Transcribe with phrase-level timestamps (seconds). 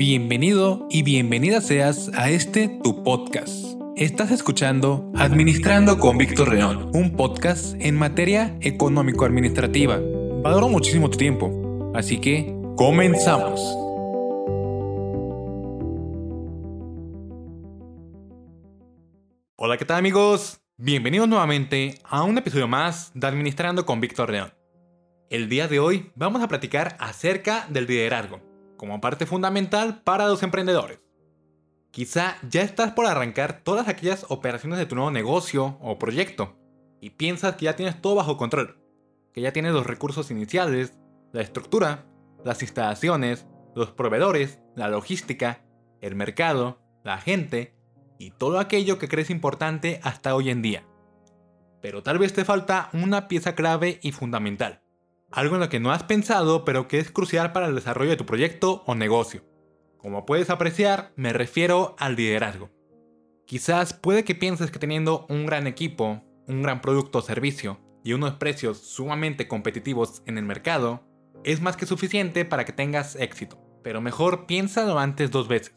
[0.00, 3.78] Bienvenido y bienvenida seas a este tu podcast.
[3.96, 10.00] Estás escuchando Administrando con Víctor León, un podcast en materia económico-administrativa.
[10.42, 13.60] Valoro muchísimo tu tiempo, así que comenzamos.
[19.56, 20.62] Hola, ¿qué tal amigos?
[20.78, 24.50] Bienvenidos nuevamente a un episodio más de Administrando con Víctor León.
[25.28, 28.49] El día de hoy vamos a platicar acerca del liderazgo
[28.80, 31.00] como parte fundamental para los emprendedores.
[31.90, 36.56] Quizá ya estás por arrancar todas aquellas operaciones de tu nuevo negocio o proyecto
[36.98, 38.80] y piensas que ya tienes todo bajo control,
[39.34, 40.94] que ya tienes los recursos iniciales,
[41.30, 42.06] la estructura,
[42.42, 45.62] las instalaciones, los proveedores, la logística,
[46.00, 47.74] el mercado, la gente
[48.18, 50.86] y todo aquello que crees importante hasta hoy en día.
[51.82, 54.80] Pero tal vez te falta una pieza clave y fundamental
[55.30, 58.16] algo en lo que no has pensado pero que es crucial para el desarrollo de
[58.16, 59.42] tu proyecto o negocio.
[59.98, 62.70] Como puedes apreciar, me refiero al liderazgo.
[63.46, 68.12] Quizás puede que pienses que teniendo un gran equipo, un gran producto o servicio y
[68.12, 71.04] unos precios sumamente competitivos en el mercado,
[71.44, 73.58] es más que suficiente para que tengas éxito.
[73.82, 75.74] Pero mejor piénsalo antes dos veces.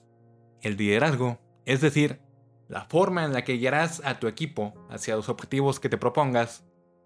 [0.62, 2.22] El liderazgo, es decir,
[2.70, 6.66] la forma en la que guiarás a tu equipo hacia los objetivos que te propongas,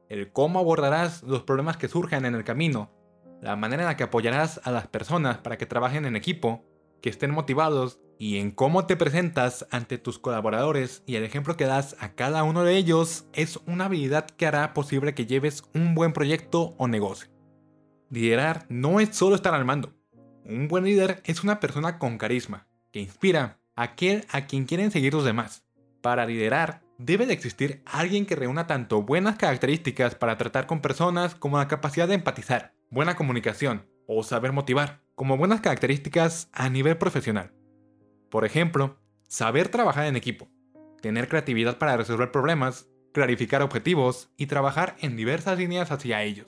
[0.10, 2.92] el cómo abordarás los problemas que surjan en el camino,
[3.42, 6.66] la manera en la que apoyarás a las personas para que trabajen en equipo,
[7.02, 11.66] que estén motivados y en cómo te presentas ante tus colaboradores y el ejemplo que
[11.66, 15.94] das a cada uno de ellos es una habilidad que hará posible que lleves un
[15.94, 17.30] buen proyecto o negocio.
[18.10, 19.94] Liderar no es solo estar al mando.
[20.46, 24.92] Un buen líder es una persona con carisma, que inspira a aquel a quien quieren
[24.92, 25.64] seguir los demás.
[26.02, 31.36] Para liderar, debe de existir alguien que reúna tanto buenas características para tratar con personas
[31.36, 36.98] como la capacidad de empatizar, buena comunicación o saber motivar, como buenas características a nivel
[36.98, 37.54] profesional.
[38.30, 40.50] Por ejemplo, saber trabajar en equipo,
[41.02, 46.48] tener creatividad para resolver problemas, clarificar objetivos y trabajar en diversas líneas hacia ellos.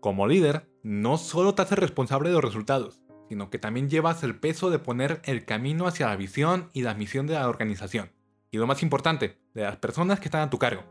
[0.00, 4.38] Como líder, no solo te haces responsable de los resultados, sino que también llevas el
[4.38, 8.10] peso de poner el camino hacia la visión y la misión de la organización
[8.52, 10.84] y lo más importante, de las personas que están a tu cargo.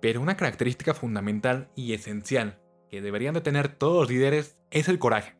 [0.00, 2.60] Pero una característica fundamental y esencial
[2.90, 5.36] que deberían de tener todos los líderes es el coraje.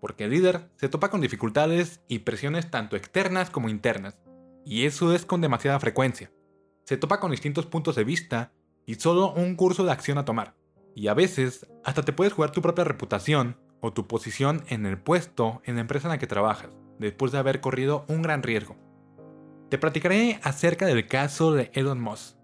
[0.00, 4.18] Porque el líder se topa con dificultades y presiones tanto externas como internas,
[4.64, 6.32] y eso es con demasiada frecuencia.
[6.84, 8.52] Se topa con distintos puntos de vista
[8.86, 10.54] y solo un curso de acción a tomar.
[10.94, 14.98] Y a veces hasta te puedes jugar tu propia reputación o tu posición en el
[14.98, 18.76] puesto en la empresa en la que trabajas, después de haber corrido un gran riesgo.
[19.72, 22.36] Te platicaré acerca del caso de Elon Musk.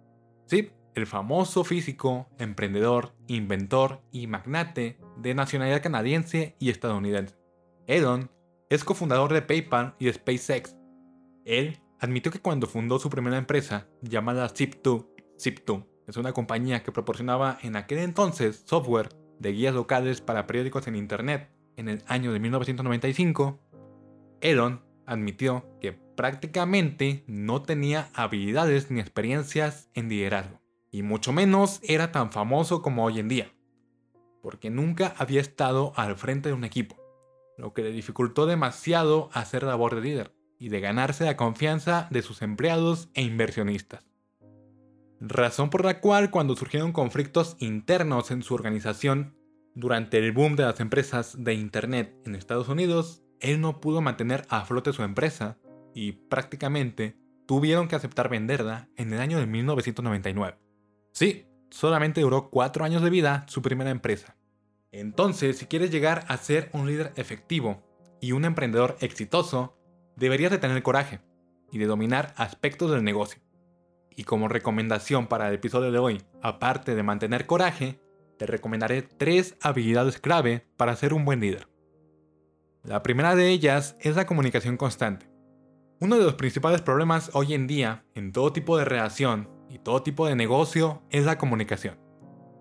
[0.46, 7.36] Sí, el famoso físico, emprendedor, inventor y magnate de nacionalidad canadiense y estadounidense.
[7.86, 8.30] Elon
[8.70, 10.74] es cofundador de PayPal y de SpaceX.
[11.44, 15.06] Él admitió que cuando fundó su primera empresa, llamada Zip2,
[15.36, 20.86] Zip2 es una compañía que proporcionaba en aquel entonces software de guías locales para periódicos
[20.86, 23.60] en Internet en el año de 1995,
[24.40, 32.10] Elon admitió que prácticamente no tenía habilidades ni experiencias en liderazgo, y mucho menos era
[32.10, 33.52] tan famoso como hoy en día,
[34.42, 36.96] porque nunca había estado al frente de un equipo,
[37.56, 42.22] lo que le dificultó demasiado hacer labor de líder y de ganarse la confianza de
[42.22, 44.04] sus empleados e inversionistas.
[45.20, 49.36] Razón por la cual cuando surgieron conflictos internos en su organización
[49.76, 54.46] durante el boom de las empresas de Internet en Estados Unidos, él no pudo mantener
[54.48, 55.58] a flote su empresa
[55.98, 60.56] y prácticamente tuvieron que aceptar venderla en el año de 1999.
[61.10, 64.36] Sí, solamente duró 4 años de vida su primera empresa.
[64.92, 67.82] Entonces, si quieres llegar a ser un líder efectivo
[68.20, 69.76] y un emprendedor exitoso,
[70.14, 71.20] deberías de tener coraje
[71.72, 73.42] y de dominar aspectos del negocio.
[74.14, 78.00] Y como recomendación para el episodio de hoy, aparte de mantener coraje,
[78.38, 81.66] te recomendaré tres habilidades clave para ser un buen líder.
[82.84, 85.37] La primera de ellas es la comunicación constante.
[86.00, 90.04] Uno de los principales problemas hoy en día en todo tipo de relación y todo
[90.04, 91.98] tipo de negocio es la comunicación.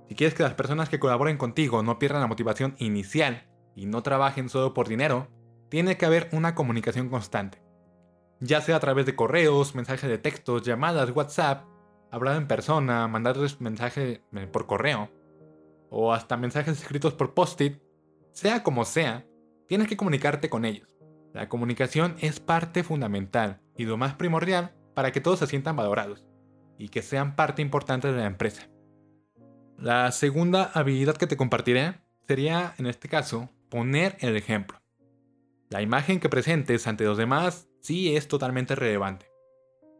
[0.10, 4.01] Si quieres que las personas que colaboren contigo no pierdan la motivación inicial y no
[4.01, 5.28] trabajen solo por dinero,
[5.69, 7.62] tiene que haber una comunicación constante.
[8.39, 11.63] Ya sea a través de correos, mensajes de textos, llamadas, WhatsApp,
[12.10, 15.12] hablar en persona, mandarles mensaje eh, por correo,
[15.92, 17.84] o hasta mensajes escritos por post-it,
[18.31, 19.28] sea como sea,
[19.68, 20.96] tienes que comunicarte con ellos.
[21.33, 26.25] La comunicación es parte fundamental y lo más primordial para que todos se sientan valorados
[26.77, 28.69] y que sean parte importante de la empresa.
[29.77, 31.95] La segunda habilidad que te compartiré
[32.27, 34.79] sería, en este caso, poner el ejemplo.
[35.69, 39.27] La imagen que presentes ante los demás sí es totalmente relevante.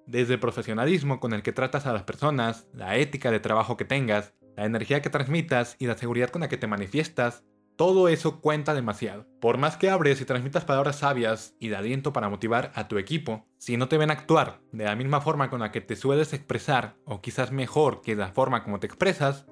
[0.06, 3.86] Desde el profesionalismo con el que tratas a las personas, la ética de trabajo que
[3.86, 7.44] tengas, la energía que transmitas y la seguridad con la que te manifiestas,
[7.78, 9.28] todo eso cuenta demasiado.
[9.40, 12.98] Por más que abres y transmitas palabras sabias y de aliento para motivar a tu
[12.98, 16.34] equipo, si no te ven actuar de la misma forma con la que te sueles
[16.34, 19.46] expresar, o quizás mejor que la forma como te expresas,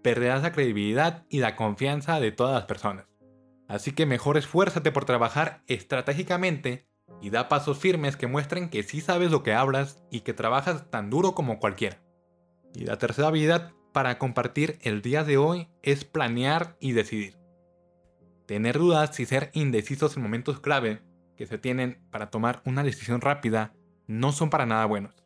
[0.00, 3.08] perderás la credibilidad y la confianza de todas las personas.
[3.68, 6.86] Así que mejor esfuérzate por trabajar estratégicamente
[7.20, 10.88] y da pasos firmes que muestren que sí sabes lo que hablas y que trabajas
[10.90, 12.00] tan duro como cualquiera.
[12.74, 17.41] Y la tercera habilidad para compartir el día de hoy es planear y decidir.
[18.52, 21.00] Tener dudas y ser indecisos en momentos clave
[21.38, 23.72] que se tienen para tomar una decisión rápida
[24.06, 25.24] no son para nada buenos.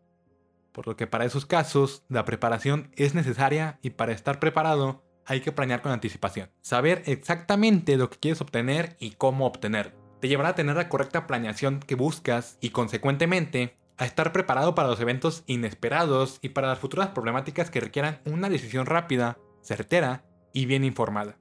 [0.71, 5.41] Por lo que para esos casos la preparación es necesaria y para estar preparado hay
[5.41, 6.51] que planear con anticipación.
[6.61, 9.99] Saber exactamente lo que quieres obtener y cómo obtenerlo.
[10.21, 14.87] Te llevará a tener la correcta planeación que buscas y consecuentemente a estar preparado para
[14.87, 20.67] los eventos inesperados y para las futuras problemáticas que requieran una decisión rápida, certera y
[20.67, 21.39] bien informada.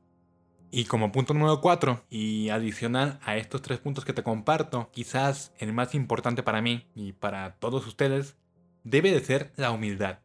[0.77, 5.53] Y como punto número 4, y adicional a estos tres puntos que te comparto, quizás
[5.57, 8.35] el más importante para mí y para todos ustedes,
[8.83, 10.19] debe de ser la humildad.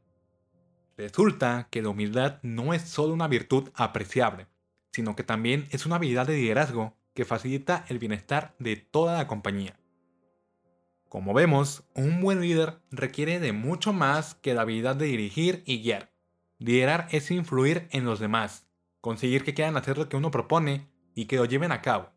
[0.96, 4.48] Resulta que la humildad no es solo una virtud apreciable,
[4.90, 9.28] sino que también es una habilidad de liderazgo que facilita el bienestar de toda la
[9.28, 9.78] compañía.
[11.08, 15.80] Como vemos, un buen líder requiere de mucho más que la habilidad de dirigir y
[15.80, 16.10] guiar.
[16.58, 18.66] Liderar es influir en los demás,
[19.00, 22.10] conseguir que quieran hacer lo que uno propone y que lo lleven a cabo.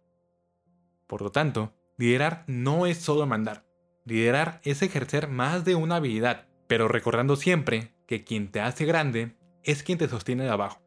[1.07, 3.65] Por lo tanto, liderar no es solo mandar.
[4.05, 9.37] Liderar es ejercer más de una habilidad, pero recordando siempre que quien te hace grande
[9.63, 10.81] es quien te sostiene de abajo.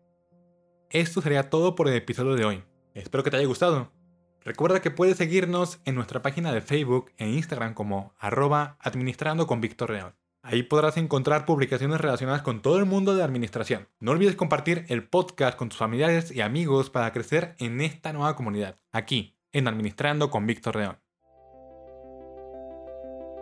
[0.90, 2.64] Esto sería todo por el episodio de hoy.
[2.94, 3.92] Espero que te haya gustado.
[4.42, 9.60] Recuerda que puedes seguirnos en nuestra página de Facebook e Instagram como arroba administrando con
[9.60, 10.14] Víctor Real.
[10.48, 13.88] Ahí podrás encontrar publicaciones relacionadas con todo el mundo de administración.
[13.98, 18.36] No olvides compartir el podcast con tus familiares y amigos para crecer en esta nueva
[18.36, 20.98] comunidad, aquí, en Administrando con Víctor León.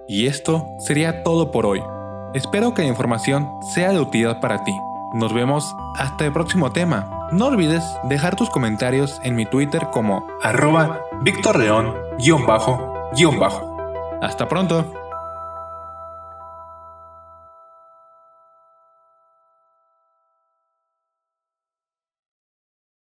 [0.08, 1.82] Y esto sería todo por hoy.
[2.32, 4.74] Espero que la información sea de utilidad para ti.
[5.12, 7.28] Nos vemos hasta el próximo tema.
[7.32, 11.58] No olvides dejar tus comentarios en mi Twitter como arroba Víctor
[12.46, 12.96] bajo
[14.22, 15.03] Hasta pronto.